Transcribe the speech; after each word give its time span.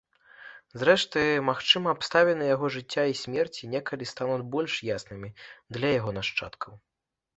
Зрэшты, 0.83 1.21
магчыма, 1.49 1.87
абставіны 1.97 2.47
яго 2.55 2.71
жыцця 2.75 3.03
і 3.11 3.17
смерці 3.21 3.69
некалі 3.77 4.09
стануць 4.15 4.47
больш 4.57 4.73
яснымі 4.89 5.29
для 5.79 5.89
яго 5.99 6.09
нашчадкаў. 6.21 6.73